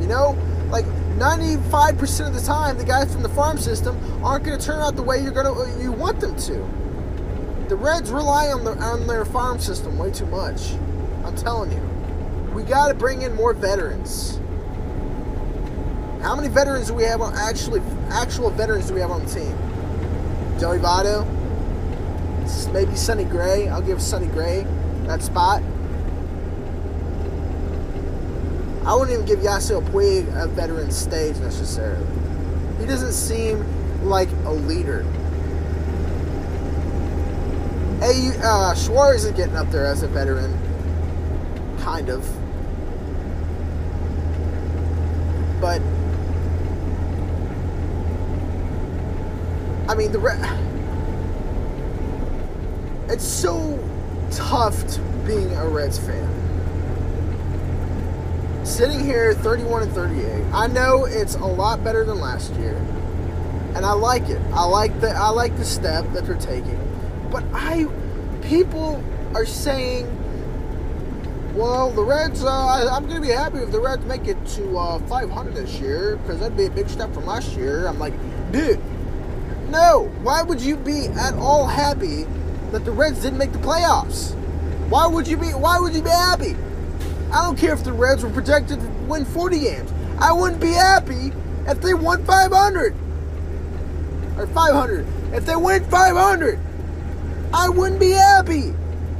You 0.01 0.07
know, 0.07 0.37
95% 1.15 2.27
of 2.27 2.33
the 2.33 2.41
time, 2.41 2.77
the 2.77 2.83
guys 2.83 3.13
from 3.13 3.23
the 3.23 3.29
farm 3.29 3.57
system 3.57 3.97
aren't 4.23 4.43
going 4.43 4.59
to 4.59 4.65
turn 4.65 4.81
out 4.81 4.97
the 4.97 5.01
way 5.01 5.21
you're 5.21 5.31
going 5.31 5.45
to 5.45 5.81
you 5.81 5.91
want 5.91 6.19
them 6.19 6.35
to. 6.35 6.53
The 7.69 7.75
Reds 7.75 8.11
rely 8.11 8.47
on 8.47 8.65
their 8.65 8.77
on 8.77 9.07
their 9.07 9.23
farm 9.23 9.59
system 9.59 9.97
way 9.97 10.11
too 10.11 10.25
much. 10.25 10.73
I'm 11.23 11.35
telling 11.35 11.71
you, 11.71 11.81
we 12.53 12.63
got 12.63 12.89
to 12.89 12.93
bring 12.93 13.21
in 13.21 13.33
more 13.33 13.53
veterans. 13.53 14.39
How 16.21 16.35
many 16.35 16.49
veterans 16.49 16.87
do 16.87 16.93
we 16.93 17.03
have 17.03 17.21
on 17.21 17.33
actually 17.35 17.81
actual 18.09 18.49
veterans 18.49 18.87
do 18.87 18.93
we 18.93 18.99
have 18.99 19.11
on 19.11 19.25
the 19.25 19.33
team? 19.33 19.57
Joey 20.59 20.79
Votto, 20.79 21.25
maybe 22.73 22.95
Sonny 22.95 23.23
Gray. 23.23 23.69
I'll 23.69 23.81
give 23.81 24.01
Sonny 24.01 24.27
Gray 24.27 24.65
that 25.07 25.21
spot. 25.21 25.63
I 28.85 28.93
wouldn't 28.93 29.13
even 29.13 29.25
give 29.25 29.39
Yasiel 29.39 29.83
Puig 29.89 30.27
a 30.39 30.47
veteran 30.47 30.91
stage 30.91 31.37
necessarily. 31.37 32.05
He 32.79 32.85
doesn't 32.85 33.13
seem 33.13 33.65
like 34.07 34.29
a 34.45 34.51
leader. 34.51 35.01
Hey, 37.99 38.31
uh, 38.43 38.75
Suarez 38.75 39.25
is 39.25 39.31
getting 39.31 39.55
up 39.55 39.71
there 39.71 39.87
as 39.87 40.03
a 40.03 40.07
veteran, 40.07 40.53
kind 41.79 42.09
of. 42.09 42.29
But 45.59 45.81
I 49.89 49.95
mean, 49.95 50.11
the 50.11 50.19
it's 53.13 53.23
so 53.23 53.79
tough 54.29 54.75
being 55.25 55.51
a 55.55 55.67
Reds 55.67 55.97
fan. 55.97 56.44
Sitting 58.65 58.99
here 58.99 59.33
31 59.35 59.83
and 59.83 59.91
38. 59.93 60.43
I 60.51 60.67
know 60.67 61.05
it's 61.05 61.35
a 61.35 61.45
lot 61.45 61.83
better 61.83 62.03
than 62.03 62.19
last 62.19 62.51
year. 62.55 62.75
And 63.75 63.85
I 63.85 63.93
like 63.93 64.27
it. 64.27 64.41
I 64.53 64.65
like 64.65 64.99
the 65.01 65.11
I 65.11 65.29
like 65.29 65.55
the 65.55 65.65
step 65.65 66.11
that 66.13 66.25
they're 66.25 66.35
taking. 66.35 66.79
But 67.31 67.43
I 67.53 67.85
people 68.41 69.03
are 69.35 69.45
saying 69.45 70.11
well, 71.55 71.89
the 71.89 72.03
Reds, 72.03 72.43
uh, 72.43 72.49
I, 72.49 72.97
am 72.97 73.07
to 73.07 73.21
be 73.21 73.29
happy 73.29 73.59
if 73.59 73.71
the 73.71 73.79
Reds 73.79 74.03
make 74.03 74.27
it 74.27 74.45
to 74.47 74.77
uh, 74.77 74.99
500 75.07 75.55
this 75.55 75.79
year 75.79 76.17
because 76.17 76.41
that'd 76.41 76.57
be 76.57 76.65
a 76.65 76.69
big 76.69 76.89
step 76.89 77.13
from 77.13 77.25
last 77.25 77.55
year. 77.55 77.87
I'm 77.87 77.97
like, 77.97 78.13
dude, 78.51 78.81
no. 79.69 80.11
Why 80.21 80.41
would 80.43 80.59
you 80.59 80.75
be 80.75 81.05
at 81.05 81.33
all 81.35 81.65
happy 81.65 82.25
that 82.71 82.83
the 82.83 82.91
Reds 82.91 83.21
didn't 83.21 83.37
make 83.37 83.53
the 83.53 83.59
playoffs? 83.59 84.33
Why 84.89 85.07
would 85.07 85.27
you 85.29 85.37
be 85.37 85.47
why 85.47 85.79
would 85.79 85.93
you 85.93 86.01
be 86.01 86.09
happy? 86.09 86.57
I 87.35 87.43
don't 87.43 87.57
care 87.57 87.73
if 87.73 87.83
the 87.83 87.91
Reds 87.91 88.23
were 88.23 88.29
projected 88.29 88.79
to 88.79 88.87
win 89.09 89.25
40 89.25 89.59
games. 89.59 89.91
I 90.19 90.31
wouldn't 90.31 90.61
be 90.61 90.71
happy 90.71 91.33
if 91.67 91.81
they 91.81 91.93
won 91.93 92.23
500 92.23 92.95
or 94.37 94.47
500. 94.47 95.05
If 95.33 95.45
they 95.45 95.57
win 95.57 95.83
500, 95.83 96.57
I 97.53 97.67
wouldn't 97.67 97.99
be 97.99 98.11
happy. 98.11 98.73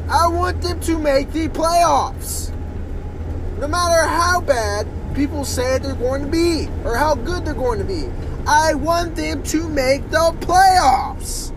I 0.10 0.30
want 0.30 0.62
them 0.62 0.80
to 0.80 0.98
make 0.98 1.34
the 1.34 1.50
playoffs. 1.50 2.54
No 3.60 3.68
matter 3.68 4.08
how 4.08 4.40
bad 4.40 4.88
people 5.14 5.44
say 5.44 5.78
they're 5.80 5.96
going 5.96 6.22
to 6.22 6.30
be 6.30 6.70
or 6.86 6.96
how 6.96 7.16
good 7.16 7.44
they're 7.44 7.54
going 7.54 7.80
to 7.80 7.86
be. 7.86 8.10
I 8.48 8.76
want 8.76 9.18
them 9.18 9.44
to 9.44 9.68
make 9.68 10.10
the 10.10 10.34
playoffs. 10.40 11.52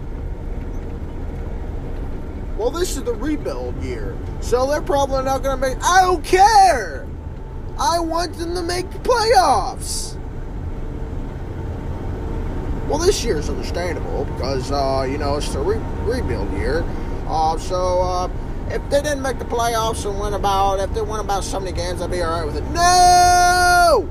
Well, 2.59 2.71
this 2.71 2.97
is 2.97 3.05
the 3.05 3.15
rebuild 3.15 3.81
year, 3.85 4.19
so 4.41 4.67
they're 4.67 4.83
probably 4.83 5.23
not 5.23 5.45
going 5.45 5.61
to 5.61 5.69
make. 5.69 5.79
I 5.81 6.03
don't 6.03 6.25
care. 6.25 7.07
I 7.79 8.01
want 8.01 8.35
them 8.35 8.57
to 8.57 8.63
make 8.63 8.91
the 8.91 8.99
playoffs. 8.99 10.19
Well, 12.89 12.99
this 12.99 13.25
year 13.25 13.37
is 13.37 13.49
understandable 13.49 14.25
because 14.25 14.73
uh, 14.73 15.07
you 15.09 15.19
know 15.19 15.37
it's 15.37 15.53
the 15.53 15.61
re- 15.61 15.81
rebuild 16.03 16.53
year. 16.55 16.85
Uh, 17.29 17.57
so 17.59 18.01
uh, 18.01 18.31
if 18.71 18.83
they 18.91 19.03
didn't 19.03 19.23
make 19.23 19.39
the 19.39 19.45
playoffs 19.45 20.05
and 20.11 20.19
win 20.19 20.35
about, 20.35 20.81
if 20.81 20.93
they 20.95 21.03
won 21.03 21.21
about 21.21 21.45
so 21.45 21.61
many 21.61 21.71
games, 21.71 22.03
I'd 22.03 22.11
be 22.11 22.23
all 22.23 22.33
right 22.33 22.45
with 22.45 22.57
it. 22.57 22.65
No. 22.71 24.09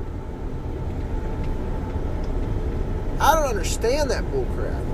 I 3.20 3.34
don't 3.34 3.46
understand 3.46 4.10
that 4.10 4.24
bullcrap. 4.26 4.87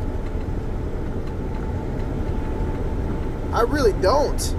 I 3.54 3.61
really 3.61 3.92
don't. 4.02 4.54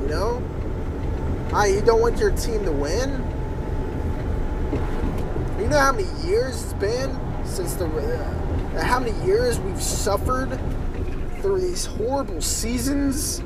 You 0.00 0.06
know? 0.08 0.42
I 1.52 1.66
you 1.66 1.82
don't 1.82 2.00
want 2.00 2.18
your 2.18 2.30
team 2.30 2.64
to 2.64 2.70
win? 2.70 3.10
You 5.60 5.68
know 5.68 5.78
how 5.78 5.90
many 5.90 6.08
years 6.24 6.62
it's 6.62 6.72
been 6.74 7.18
since 7.44 7.74
the 7.74 7.86
uh, 7.86 8.84
how 8.84 9.00
many 9.00 9.12
years 9.26 9.58
we've 9.58 9.82
suffered 9.82 10.56
through 11.42 11.60
these 11.60 11.84
horrible 11.84 12.40
seasons? 12.40 13.40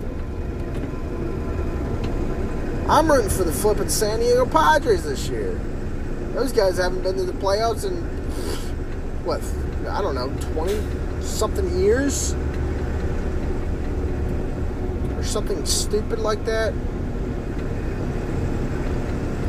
I'm 2.86 3.10
rooting 3.10 3.30
for 3.30 3.44
the 3.44 3.52
flipping 3.52 3.88
San 3.88 4.20
Diego 4.20 4.44
Padres 4.44 5.04
this 5.04 5.28
year. 5.28 5.58
Those 6.34 6.52
guys 6.52 6.76
haven't 6.76 7.02
been 7.02 7.16
to 7.16 7.24
the 7.24 7.32
playoffs 7.32 7.86
in 7.86 7.96
what? 9.24 9.42
I 9.90 10.02
don't 10.02 10.14
know, 10.14 10.28
twenty 10.52 10.78
something 11.22 11.78
years, 11.80 12.34
something 15.28 15.64
stupid 15.66 16.18
like 16.18 16.44
that. 16.46 16.72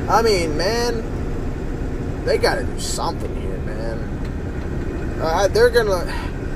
I 0.10 0.22
mean, 0.22 0.58
man, 0.58 2.26
they 2.26 2.38
got 2.38 2.56
to 2.56 2.64
do 2.64 2.80
something 2.80 3.34
here, 3.42 3.58
man. 3.60 5.20
Uh, 5.22 5.48
they're 5.48 5.70
gonna, 5.70 6.06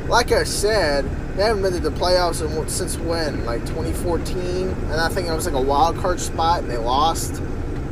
like 0.08 0.32
I 0.32 0.44
said, 0.44 1.06
they 1.36 1.44
haven't 1.44 1.62
been 1.62 1.74
to 1.74 1.80
the 1.80 1.92
playoffs 1.92 2.46
in, 2.46 2.68
since 2.68 2.98
when? 2.98 3.46
Like 3.46 3.62
2014, 3.62 4.70
and 4.70 4.94
I 4.94 5.10
think 5.10 5.28
it 5.28 5.34
was 5.34 5.46
like 5.46 5.56
a 5.56 5.62
wild 5.62 5.98
card 5.98 6.20
spot, 6.20 6.62
and 6.62 6.70
they 6.70 6.78
lost. 6.78 7.42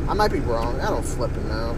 I 0.07 0.13
might 0.13 0.31
be 0.31 0.39
wrong. 0.39 0.79
I 0.81 0.89
don't 0.89 1.05
flip 1.05 1.31
it 1.31 1.45
now. 1.45 1.75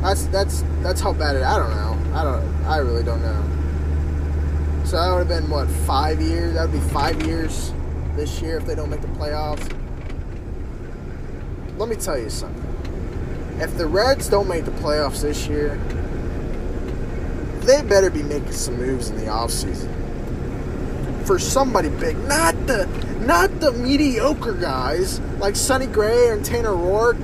That's 0.00 0.26
that's 0.26 0.64
that's 0.80 1.00
how 1.00 1.12
bad 1.12 1.36
it. 1.36 1.42
I 1.42 1.58
don't 1.58 1.70
know. 1.70 2.18
I 2.18 2.24
don't. 2.24 2.64
I 2.64 2.78
really 2.78 3.04
don't 3.04 3.22
know. 3.22 4.84
So 4.84 4.96
that 4.96 5.10
would 5.12 5.26
have 5.26 5.28
been 5.28 5.48
what 5.48 5.68
five 5.86 6.20
years. 6.20 6.54
That 6.54 6.68
would 6.68 6.72
be 6.72 6.88
five 6.88 7.22
years 7.22 7.72
this 8.16 8.40
year 8.42 8.58
if 8.58 8.66
they 8.66 8.74
don't 8.74 8.90
make 8.90 9.00
the 9.00 9.08
playoffs. 9.08 9.70
Let 11.78 11.88
me 11.88 11.96
tell 11.96 12.18
you 12.18 12.30
something. 12.30 12.60
If 13.60 13.76
the 13.76 13.86
Reds 13.86 14.28
don't 14.28 14.48
make 14.48 14.64
the 14.64 14.70
playoffs 14.72 15.22
this 15.22 15.46
year, 15.46 15.80
they 17.60 17.82
better 17.82 18.10
be 18.10 18.22
making 18.22 18.52
some 18.52 18.76
moves 18.76 19.10
in 19.10 19.16
the 19.16 19.26
offseason. 19.26 19.88
For 21.26 21.38
somebody 21.38 21.88
big, 21.88 22.18
not 22.26 22.54
the 22.66 22.86
not 23.20 23.60
the 23.60 23.70
mediocre 23.72 24.54
guys 24.54 25.20
like 25.38 25.54
Sonny 25.54 25.86
Gray 25.86 26.30
and 26.30 26.44
Tanner 26.44 26.70
Roark 26.70 27.16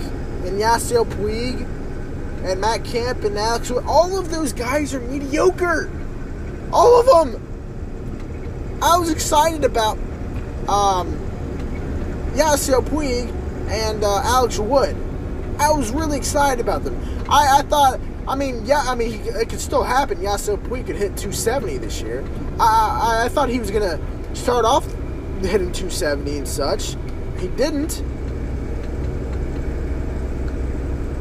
and 0.47 0.61
Yasiel 0.61 1.05
Puig 1.05 1.67
and 2.45 2.61
Matt 2.61 2.85
Kemp 2.85 3.25
and 3.25 3.37
Alex. 3.37 3.71
All 3.71 4.17
of 4.17 4.31
those 4.31 4.53
guys 4.53 4.95
are 4.95 5.01
mediocre. 5.01 5.91
All 6.73 7.01
of 7.01 7.07
them. 7.33 7.43
I 8.81 8.97
was 8.97 9.11
excited 9.11 9.65
about 9.65 9.99
um, 10.67 11.13
Yasiel 12.35 12.83
Puig 12.85 13.31
and 13.69 14.03
uh, 14.03 14.23
Alex 14.25 14.59
Wood. 14.59 14.97
I 15.59 15.71
was 15.73 15.91
really 15.91 16.17
excited 16.17 16.61
about 16.61 16.85
them. 16.85 16.99
I, 17.29 17.59
I 17.59 17.63
thought, 17.63 18.01
I 18.27 18.37
mean, 18.37 18.65
yeah, 18.65 18.81
I 18.87 18.95
mean, 18.95 19.21
it 19.25 19.49
could 19.49 19.61
still 19.61 19.83
happen. 19.83 20.19
Yasiel 20.19 20.59
Puig 20.67 20.87
could 20.87 20.97
hit 20.97 21.17
270 21.17 21.79
this 21.79 22.01
year. 22.01 22.25
I, 22.61 23.21
I, 23.23 23.25
I 23.25 23.29
thought 23.29 23.49
he 23.49 23.59
was 23.59 23.71
going 23.71 23.83
to 23.83 24.37
start 24.37 24.65
off 24.65 24.85
hitting 25.43 25.73
270 25.73 26.39
and 26.39 26.49
such. 26.49 26.97
He 27.39 27.49
didn't. 27.49 28.03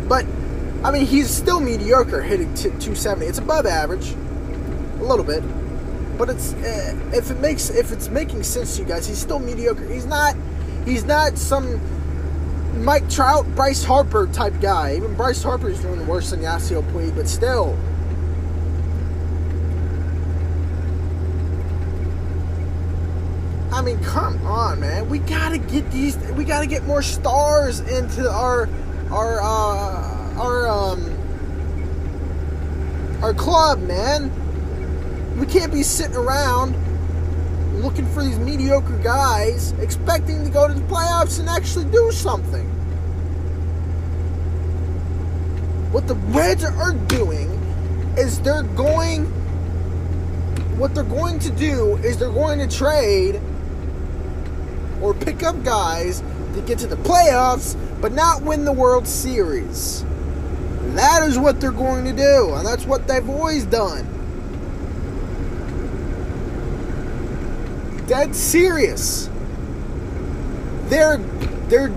But 0.07 0.25
I 0.83 0.91
mean, 0.91 1.05
he's 1.05 1.29
still 1.29 1.59
mediocre 1.59 2.21
hitting 2.21 2.53
t- 2.53 2.69
270. 2.69 3.25
It's 3.25 3.39
above 3.39 3.65
average, 3.65 4.13
a 4.99 5.03
little 5.03 5.25
bit, 5.25 5.43
but 6.17 6.29
it's 6.29 6.53
uh, 6.53 7.11
if 7.13 7.31
it 7.31 7.39
makes 7.39 7.69
if 7.69 7.91
it's 7.91 8.09
making 8.09 8.43
sense 8.43 8.75
to 8.75 8.81
you 8.81 8.87
guys, 8.87 9.07
he's 9.07 9.19
still 9.19 9.39
mediocre. 9.39 9.87
He's 9.87 10.05
not 10.05 10.35
he's 10.85 11.03
not 11.03 11.37
some 11.37 11.79
Mike 12.83 13.09
Trout, 13.09 13.45
Bryce 13.55 13.83
Harper 13.83 14.27
type 14.27 14.59
guy. 14.61 14.95
Even 14.95 15.15
Bryce 15.15 15.43
Harper 15.43 15.69
is 15.69 15.79
doing 15.81 16.05
worse 16.07 16.31
than 16.31 16.41
Yasiel 16.41 16.83
Puig, 16.91 17.15
but 17.15 17.27
still. 17.27 17.77
I 23.71 23.81
mean, 23.81 23.99
come 24.03 24.43
on, 24.45 24.79
man. 24.79 25.07
We 25.09 25.19
gotta 25.19 25.57
get 25.59 25.89
these. 25.91 26.17
We 26.31 26.45
gotta 26.45 26.67
get 26.67 26.83
more 26.85 27.01
stars 27.01 27.79
into 27.81 28.29
our 28.29 28.67
our 29.11 29.41
uh, 29.41 30.39
our 30.39 30.67
um 30.67 31.13
our 33.21 33.33
club, 33.33 33.79
man. 33.81 34.31
We 35.37 35.45
can't 35.45 35.71
be 35.71 35.83
sitting 35.83 36.15
around 36.15 36.75
looking 37.81 38.07
for 38.07 38.23
these 38.23 38.39
mediocre 38.39 38.97
guys, 38.97 39.71
expecting 39.73 40.43
to 40.43 40.49
go 40.49 40.67
to 40.67 40.73
the 40.73 40.81
playoffs 40.87 41.39
and 41.39 41.47
actually 41.47 41.85
do 41.85 42.11
something. 42.11 42.67
What 45.91 46.07
the 46.07 46.15
Reds 46.15 46.63
are 46.63 46.93
doing 46.93 47.51
is 48.17 48.41
they're 48.41 48.63
going. 48.63 49.25
What 50.77 50.93
they're 50.93 51.03
going 51.03 51.39
to 51.39 51.51
do 51.51 51.97
is 51.97 52.17
they're 52.17 52.29
going 52.29 52.59
to 52.59 52.67
trade 52.67 53.41
or 55.01 55.13
pick 55.13 55.43
up 55.43 55.63
guys 55.63 56.21
to 56.55 56.61
get 56.61 56.79
to 56.79 56.87
the 56.87 56.97
playoffs, 56.97 57.75
but 58.01 58.11
not 58.11 58.41
win 58.41 58.65
the 58.65 58.73
World 58.73 59.07
Series. 59.07 60.03
That 60.95 61.23
is 61.27 61.37
what 61.37 61.61
they're 61.61 61.71
going 61.71 62.05
to 62.05 62.13
do, 62.13 62.53
and 62.55 62.65
that's 62.65 62.85
what 62.85 63.07
they've 63.07 63.27
always 63.29 63.65
done. 63.65 64.16
Dead 68.07 68.35
serious. 68.35 69.29
They're 70.85 71.17
they're 71.67 71.89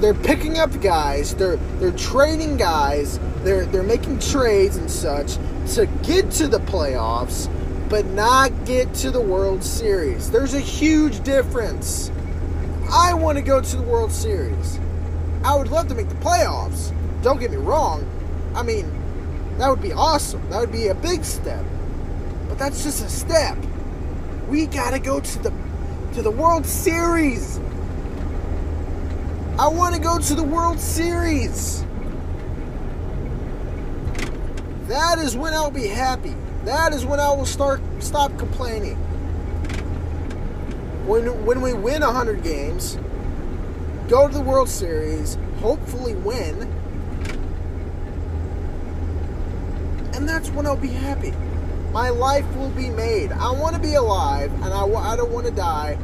they're 0.00 0.14
picking 0.14 0.58
up 0.58 0.80
guys. 0.80 1.34
They're 1.34 1.56
they're 1.78 1.92
trading 1.92 2.56
guys. 2.56 3.18
They're 3.44 3.64
they're 3.66 3.82
making 3.82 4.18
trades 4.18 4.76
and 4.76 4.90
such 4.90 5.38
to 5.74 5.86
get 6.02 6.30
to 6.32 6.48
the 6.48 6.58
playoffs 6.58 7.48
but 7.88 8.06
not 8.06 8.64
get 8.64 8.92
to 8.94 9.10
the 9.10 9.20
World 9.20 9.62
Series. 9.62 10.30
There's 10.30 10.54
a 10.54 10.60
huge 10.60 11.22
difference. 11.22 12.10
I 12.90 13.14
want 13.14 13.38
to 13.38 13.42
go 13.42 13.60
to 13.60 13.76
the 13.76 13.82
World 13.82 14.10
Series. 14.10 14.80
I 15.44 15.54
would 15.56 15.68
love 15.68 15.88
to 15.88 15.94
make 15.94 16.08
the 16.08 16.14
playoffs. 16.16 16.92
Don't 17.22 17.38
get 17.38 17.50
me 17.50 17.56
wrong. 17.56 18.04
I 18.54 18.62
mean, 18.62 18.90
that 19.58 19.68
would 19.68 19.82
be 19.82 19.92
awesome. 19.92 20.48
That 20.50 20.60
would 20.60 20.72
be 20.72 20.88
a 20.88 20.94
big 20.94 21.24
step. 21.24 21.64
But 22.48 22.58
that's 22.58 22.82
just 22.82 23.04
a 23.04 23.08
step. 23.08 23.56
We 24.48 24.66
got 24.66 24.90
to 24.90 24.98
go 24.98 25.20
to 25.20 25.38
the 25.42 25.52
to 26.14 26.22
the 26.22 26.30
World 26.30 26.66
Series. 26.66 27.58
I 29.58 29.68
want 29.68 29.94
to 29.94 30.00
go 30.00 30.18
to 30.18 30.34
the 30.34 30.42
World 30.42 30.78
Series. 30.78 31.84
That 34.86 35.18
is 35.18 35.34
when 35.36 35.54
I'll 35.54 35.70
be 35.70 35.86
happy. 35.86 36.34
That 36.64 36.92
is 36.92 37.06
when 37.06 37.20
I 37.20 37.30
will 37.30 37.46
start 37.46 37.80
stop 38.00 38.36
complaining. 38.38 38.96
When 41.06 41.46
when 41.46 41.62
we 41.62 41.72
win 41.72 42.02
100 42.02 42.42
games, 42.42 42.98
go 44.08 44.28
to 44.28 44.34
the 44.34 44.42
World 44.42 44.68
Series, 44.68 45.38
hopefully 45.60 46.14
win, 46.14 46.62
and 50.12 50.28
that's 50.28 50.50
when 50.50 50.66
I'll 50.66 50.76
be 50.76 50.88
happy. 50.88 51.32
My 51.94 52.10
life 52.10 52.44
will 52.56 52.70
be 52.70 52.90
made. 52.90 53.30
I 53.30 53.52
want 53.52 53.76
to 53.76 53.80
be 53.80 53.94
alive, 53.94 54.52
and 54.64 54.74
I, 54.74 54.84
I 54.84 55.14
don't 55.14 55.30
want 55.30 55.46
to 55.46 55.52
die. 55.52 55.96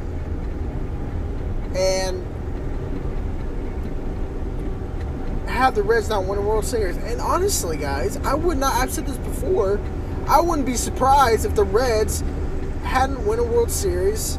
And 1.75 2.25
have 5.49 5.75
the 5.75 5.83
Reds 5.83 6.09
not 6.09 6.27
win 6.27 6.39
a 6.39 6.43
World 6.43 6.65
Series. 6.65 6.97
And 6.97 7.21
honestly, 7.21 7.77
guys, 7.77 8.19
I 8.19 8.35
would 8.35 8.57
not. 8.57 8.73
I've 8.75 8.93
said 8.93 9.05
this 9.05 9.17
before. 9.17 9.81
I 10.29 10.41
wouldn't 10.41 10.65
be 10.65 10.77
surprised 10.77 11.45
if 11.45 11.57
the 11.57 11.65
Reds 11.65 12.23
hadn't 12.85 13.27
won 13.27 13.41
a 13.41 13.45
World 13.45 13.73
Series 13.73 14.37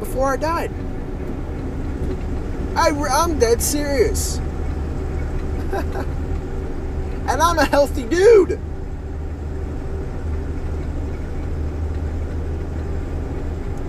before 0.00 0.32
I 0.32 0.36
died. 0.36 0.72
I, 2.74 2.90
I'm 2.90 3.38
dead 3.38 3.62
serious. 3.62 4.38
and 5.76 7.40
I'm 7.40 7.60
a 7.60 7.66
healthy 7.66 8.02
dude. 8.02 8.60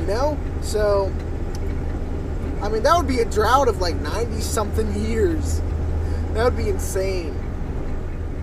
Know? 0.08 0.38
So, 0.62 1.14
I 2.62 2.70
mean, 2.70 2.84
that 2.84 2.98
would 2.98 3.08
be 3.08 3.20
a 3.20 3.26
drought 3.26 3.68
of 3.68 3.80
like 3.80 3.96
90 3.98 4.42
something 4.42 4.94
years. 5.06 5.62
That 6.34 6.44
would 6.44 6.58
be 6.58 6.70
insane. 6.70 7.36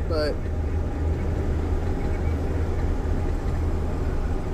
But 0.08 0.34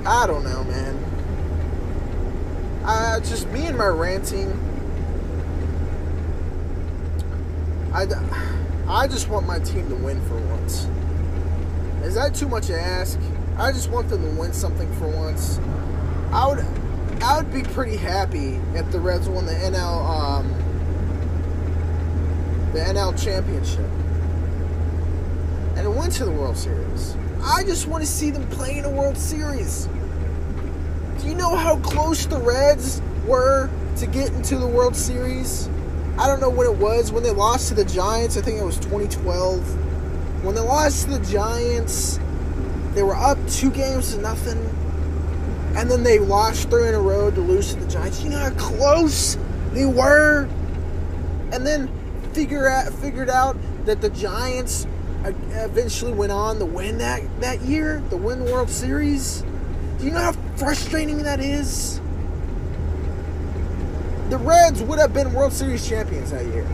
I 0.06 0.26
don't 0.26 0.44
know, 0.44 0.64
man. 0.64 0.96
Uh, 2.84 3.20
just 3.20 3.46
me 3.48 3.66
and 3.66 3.76
my 3.76 3.86
ranting. 3.86 4.50
I, 7.92 8.06
I 8.88 9.06
just 9.08 9.28
want 9.28 9.46
my 9.46 9.58
team 9.58 9.88
to 9.88 9.96
win 9.96 10.20
for 10.26 10.36
once. 10.48 10.86
Is 12.02 12.14
that 12.14 12.34
too 12.34 12.48
much 12.48 12.68
to 12.68 12.80
ask? 12.80 13.18
I 13.58 13.72
just 13.72 13.90
want 13.90 14.08
them 14.08 14.22
to 14.22 14.40
win 14.40 14.52
something 14.52 14.90
for 14.94 15.08
once. 15.08 15.58
I 16.32 16.46
would, 16.48 16.64
I 17.22 17.36
would 17.36 17.52
be 17.52 17.62
pretty 17.62 17.96
happy 17.96 18.58
if 18.74 18.90
the 18.90 18.98
Reds 18.98 19.28
won 19.28 19.44
the 19.44 19.52
NL, 19.52 20.08
um, 20.08 20.48
the 22.72 22.80
NL 22.80 23.22
championship, 23.22 23.90
and 25.76 25.96
went 25.96 26.12
to 26.14 26.24
the 26.24 26.30
World 26.30 26.56
Series. 26.56 27.16
I 27.42 27.62
just 27.64 27.86
want 27.86 28.02
to 28.02 28.08
see 28.08 28.30
them 28.30 28.46
play 28.48 28.78
in 28.78 28.86
a 28.86 28.90
World 28.90 29.18
Series. 29.18 29.86
Do 31.20 31.28
you 31.28 31.34
know 31.34 31.54
how 31.54 31.76
close 31.80 32.24
the 32.24 32.38
Reds 32.38 33.02
were 33.26 33.68
to 33.96 34.06
get 34.06 34.32
into 34.32 34.56
the 34.56 34.66
World 34.66 34.96
Series? 34.96 35.68
I 36.18 36.26
don't 36.26 36.40
know 36.40 36.48
when 36.50 36.66
it 36.66 36.76
was. 36.76 37.12
When 37.12 37.22
they 37.22 37.30
lost 37.30 37.68
to 37.68 37.74
the 37.74 37.84
Giants, 37.84 38.38
I 38.38 38.40
think 38.40 38.58
it 38.58 38.64
was 38.64 38.78
2012. 38.78 40.44
When 40.44 40.54
they 40.54 40.60
lost 40.62 41.04
to 41.04 41.18
the 41.18 41.26
Giants, 41.30 42.18
they 42.94 43.02
were 43.02 43.14
up 43.14 43.38
two 43.48 43.70
games 43.70 44.14
to 44.14 44.20
nothing. 44.22 44.58
And 45.76 45.90
then 45.90 46.02
they 46.02 46.18
lost 46.18 46.68
three 46.68 46.88
in 46.88 46.94
a 46.94 47.00
row 47.00 47.30
to 47.30 47.40
lose 47.40 47.74
to 47.74 47.80
the 47.80 47.86
Giants. 47.88 48.22
You 48.22 48.30
know 48.30 48.38
how 48.38 48.50
close 48.50 49.38
they 49.72 49.86
were? 49.86 50.48
And 51.52 51.66
then 51.66 51.88
figure 52.32 52.68
out, 52.68 52.92
figured 52.94 53.30
out 53.30 53.56
that 53.86 54.00
the 54.00 54.10
Giants 54.10 54.86
eventually 55.24 56.12
went 56.12 56.32
on 56.32 56.58
to 56.58 56.64
win 56.64 56.98
that, 56.98 57.22
that 57.40 57.60
year, 57.62 58.02
the 58.10 58.16
win 58.16 58.44
World 58.44 58.70
Series. 58.70 59.44
Do 59.98 60.06
you 60.06 60.12
know 60.12 60.20
how 60.20 60.32
frustrating 60.56 61.22
that 61.22 61.40
is? 61.40 62.00
The 64.30 64.38
Reds 64.38 64.82
would 64.82 64.98
have 64.98 65.12
been 65.12 65.32
World 65.32 65.52
Series 65.52 65.88
champions 65.88 66.30
that 66.30 66.46
year. 66.46 66.66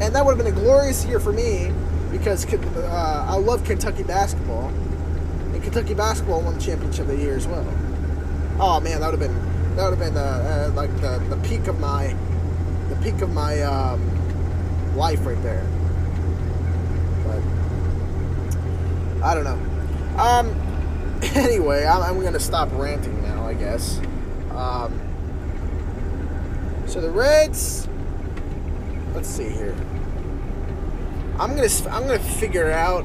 And 0.00 0.14
that 0.14 0.24
would 0.24 0.36
have 0.36 0.44
been 0.44 0.54
a 0.54 0.60
glorious 0.60 1.04
year 1.06 1.18
for 1.18 1.32
me 1.32 1.72
because 2.10 2.46
uh, 2.52 3.26
I 3.28 3.36
love 3.36 3.64
Kentucky 3.64 4.02
basketball. 4.02 4.72
Kentucky 5.76 5.94
basketball 5.94 6.40
won 6.40 6.54
the 6.54 6.64
championship 6.64 7.06
that 7.06 7.18
year 7.18 7.36
as 7.36 7.46
well. 7.46 7.66
Oh 8.58 8.80
man, 8.80 9.00
that 9.02 9.12
would 9.12 9.20
have 9.20 9.30
been 9.30 9.76
that 9.76 9.90
would 9.90 9.98
have 9.98 10.08
been 10.08 10.16
uh, 10.16 10.70
uh, 10.70 10.74
like 10.74 10.90
the, 11.02 11.18
the 11.28 11.36
peak 11.46 11.66
of 11.66 11.78
my 11.78 12.16
the 12.88 12.96
peak 13.02 13.20
of 13.20 13.30
my 13.34 13.60
um, 13.60 14.96
life 14.96 15.26
right 15.26 15.42
there. 15.42 15.66
But 17.26 17.42
I 19.22 19.34
don't 19.34 19.44
know. 19.44 19.60
Um, 20.18 21.20
anyway, 21.34 21.84
I'm, 21.84 22.02
I'm 22.02 22.32
to 22.32 22.40
stop 22.40 22.70
ranting 22.72 23.22
now, 23.22 23.46
I 23.46 23.52
guess. 23.52 24.00
Um, 24.52 24.98
so 26.86 27.02
the 27.02 27.10
Reds. 27.10 27.86
Let's 29.12 29.28
see 29.28 29.50
here. 29.50 29.76
I'm 31.38 31.54
gonna 31.54 31.68
I'm 31.90 32.06
gonna 32.06 32.18
figure 32.18 32.70
out 32.70 33.04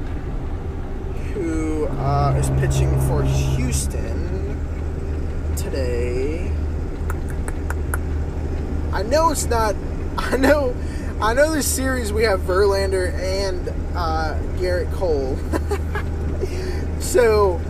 who 1.42 1.86
uh, 1.86 2.34
is 2.38 2.50
pitching 2.60 2.90
for 3.08 3.22
Houston 3.22 4.56
today. 5.56 6.50
I 8.92 9.02
know 9.02 9.30
it's 9.30 9.46
not. 9.46 9.74
I 10.18 10.36
know. 10.36 10.74
I 11.20 11.34
know 11.34 11.52
this 11.52 11.66
series 11.66 12.12
we 12.12 12.24
have 12.24 12.40
Verlander 12.40 13.12
and 13.14 13.68
uh, 13.94 14.38
Gerrit 14.56 14.92
Cole. 14.94 15.38
So, 17.00 17.60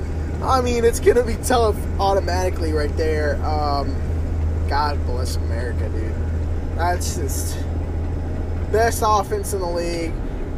I 0.43 0.61
mean, 0.61 0.85
it's 0.85 1.01
to 1.01 1.25
be 1.25 1.37
tough 1.43 1.77
automatically 1.99 2.73
right 2.73 2.95
there. 2.97 3.37
Um, 3.45 3.97
God 4.69 5.05
bless 5.07 5.37
America, 5.37 5.89
dude. 5.89 6.15
That's 6.77 7.17
just. 7.17 7.57
best 8.71 9.03
offense 9.05 9.53
in 9.53 9.61
the 9.61 9.69
league, 9.69 10.13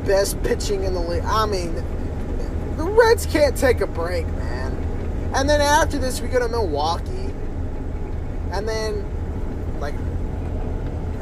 best 0.05 0.42
pitching 0.42 0.85
in 0.85 0.92
the 0.92 1.00
league. 1.00 1.24
I 1.24 1.46
mean, 1.46 1.83
the 2.77 2.85
Reds 2.85 3.27
can't 3.27 3.57
take 3.57 3.81
a 3.81 3.87
break, 3.87 4.27
man. 4.27 4.73
And 5.35 5.49
then 5.49 5.61
after 5.61 5.99
this, 5.99 6.21
we 6.21 6.29
go 6.29 6.39
to 6.39 6.49
Milwaukee, 6.49 7.33
and 8.53 8.69
then 8.69 9.05
like, 9.81 9.95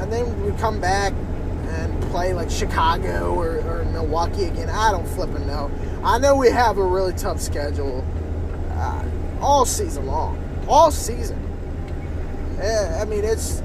and 0.00 0.12
then 0.12 0.42
we 0.44 0.52
come 0.58 0.80
back 0.80 1.12
and 1.12 2.02
play 2.10 2.34
like 2.34 2.50
Chicago 2.50 3.34
or, 3.34 3.58
or 3.60 3.84
Milwaukee 3.86 4.44
again. 4.44 4.68
I 4.68 4.90
don't 4.90 5.06
flipping 5.06 5.46
know. 5.46 5.70
I 6.04 6.18
know 6.18 6.36
we 6.36 6.50
have 6.50 6.78
a 6.78 6.84
really 6.84 7.14
tough 7.14 7.40
schedule 7.40 8.04
uh, 8.72 9.04
all 9.40 9.64
season 9.64 10.06
long, 10.06 10.38
all 10.68 10.90
season. 10.90 11.38
Uh, 12.62 12.98
I 13.00 13.04
mean, 13.06 13.24
it's 13.24 13.60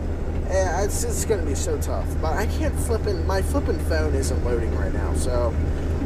uh, 0.49 0.81
it's 0.85 1.03
it's 1.03 1.25
gonna 1.25 1.45
be 1.45 1.55
so 1.55 1.77
tough. 1.79 2.07
But 2.21 2.37
I 2.37 2.45
can't 2.45 2.73
flipping 2.79 3.25
my 3.27 3.41
flipping 3.41 3.79
phone 3.85 4.15
isn't 4.15 4.45
loading 4.45 4.73
right 4.77 4.93
now, 4.93 5.13
so 5.15 5.53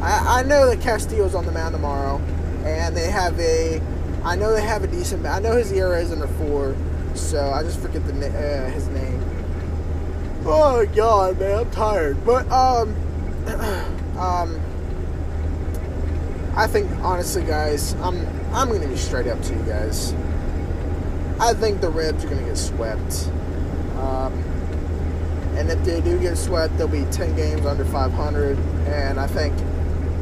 I, 0.02 0.40
I 0.40 0.42
know 0.42 0.68
that 0.68 0.80
Castillo's 0.80 1.36
on 1.36 1.46
the 1.46 1.52
mound 1.52 1.74
tomorrow, 1.74 2.18
and 2.64 2.96
they 2.96 3.08
have 3.08 3.38
a. 3.38 3.80
I 4.24 4.34
know 4.34 4.52
they 4.52 4.62
have 4.62 4.82
a 4.82 4.88
decent. 4.88 5.24
I 5.26 5.38
know 5.38 5.56
his 5.56 5.70
ERA 5.70 6.00
is 6.02 6.10
under 6.10 6.26
four, 6.26 6.74
so 7.14 7.50
I 7.50 7.62
just 7.62 7.78
forget 7.78 8.04
the 8.06 8.26
uh, 8.26 8.70
his 8.70 8.88
name. 8.88 9.22
Oh 10.44 10.84
God, 10.86 11.38
man, 11.38 11.60
I'm 11.60 11.70
tired. 11.70 12.24
But 12.24 12.50
um, 12.50 12.96
um, 14.18 14.60
I 16.56 16.66
think 16.66 16.90
honestly, 16.98 17.44
guys, 17.44 17.94
I'm 17.94 18.26
I'm 18.52 18.72
gonna 18.72 18.88
be 18.88 18.96
straight 18.96 19.28
up 19.28 19.40
to 19.42 19.54
you 19.54 19.62
guys. 19.62 20.14
I 21.38 21.54
think 21.54 21.80
the 21.80 21.90
Reds 21.90 22.24
are 22.24 22.28
gonna 22.28 22.42
get 22.42 22.58
swept. 22.58 23.30
Um, 23.98 24.32
and 25.54 25.70
if 25.70 25.84
they 25.84 26.00
do 26.00 26.18
get 26.18 26.36
swept, 26.36 26.76
they'll 26.76 26.88
be 26.88 27.04
10 27.12 27.36
games 27.36 27.66
under 27.66 27.84
500, 27.84 28.58
and 28.88 29.20
I 29.20 29.28
think 29.28 29.54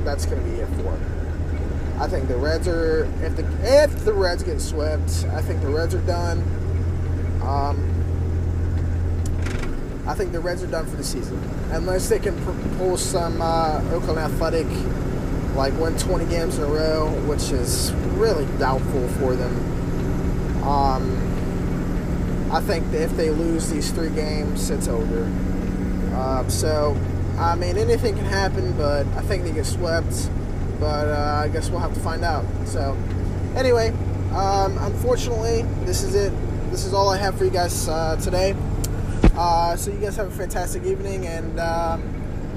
that's 0.04 0.26
going 0.26 0.42
to 0.42 0.48
be 0.48 0.56
it 0.56 0.68
for 0.76 0.82
them. 0.82 1.96
I 2.00 2.08
think 2.08 2.28
the 2.28 2.36
Reds 2.36 2.66
are 2.66 3.04
if 3.22 3.36
the 3.36 3.44
if 3.62 4.04
the 4.04 4.12
Reds 4.12 4.42
get 4.42 4.60
swept, 4.60 5.26
I 5.32 5.42
think 5.42 5.60
the 5.60 5.68
Reds 5.68 5.94
are 5.94 6.00
done. 6.00 6.38
Um, 7.42 8.00
I 10.06 10.14
think 10.14 10.32
the 10.32 10.40
Reds 10.40 10.62
are 10.62 10.66
done 10.66 10.86
for 10.86 10.96
the 10.96 11.04
season, 11.04 11.38
unless 11.72 12.08
they 12.08 12.18
can 12.18 12.36
pull 12.78 12.96
some 12.96 13.40
uh, 13.42 13.82
Oakland 13.92 14.18
Athletic, 14.18 14.66
like 15.54 15.78
win 15.78 15.96
20 15.98 16.24
games 16.26 16.56
in 16.56 16.64
a 16.64 16.66
row, 16.66 17.10
which 17.26 17.52
is 17.52 17.92
really 18.16 18.46
doubtful 18.58 19.06
for 19.18 19.36
them. 19.36 19.54
Um, 20.64 21.30
I 22.50 22.60
think 22.60 22.92
if 22.92 23.14
they 23.16 23.30
lose 23.30 23.70
these 23.70 23.92
three 23.92 24.10
games, 24.10 24.70
it's 24.70 24.88
over. 24.88 25.30
Uh, 26.14 26.48
so, 26.48 26.96
I 27.40 27.54
mean, 27.54 27.78
anything 27.78 28.16
can 28.16 28.26
happen, 28.26 28.76
but 28.76 29.06
I 29.16 29.22
think 29.22 29.44
they 29.44 29.52
get 29.52 29.66
swept. 29.66 30.30
But 30.78 31.08
uh, 31.08 31.42
I 31.44 31.48
guess 31.48 31.70
we'll 31.70 31.80
have 31.80 31.94
to 31.94 32.00
find 32.00 32.24
out. 32.24 32.44
So, 32.66 32.96
anyway, 33.56 33.90
um, 34.32 34.78
unfortunately, 34.78 35.62
this 35.84 36.02
is 36.02 36.14
it. 36.14 36.32
This 36.70 36.84
is 36.84 36.94
all 36.94 37.08
I 37.08 37.16
have 37.16 37.36
for 37.36 37.44
you 37.44 37.50
guys 37.50 37.88
uh, 37.88 38.16
today. 38.16 38.54
Uh, 39.34 39.74
so, 39.76 39.90
you 39.90 39.98
guys 39.98 40.16
have 40.16 40.28
a 40.28 40.30
fantastic 40.30 40.84
evening, 40.84 41.26
and 41.26 41.58
um, 41.58 42.02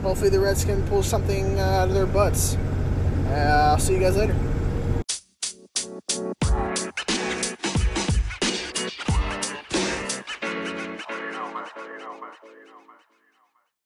hopefully, 0.02 0.30
the 0.30 0.40
Reds 0.40 0.64
can 0.64 0.86
pull 0.88 1.04
something 1.04 1.60
uh, 1.60 1.64
out 1.64 1.88
of 1.90 1.94
their 1.94 2.06
butts. 2.06 2.56
Uh, 3.28 3.70
I'll 3.72 3.80
see 3.80 3.94
you 3.94 4.00
guys 4.00 4.16
later. 4.16 4.36